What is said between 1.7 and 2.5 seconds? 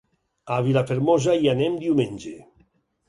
diumenge.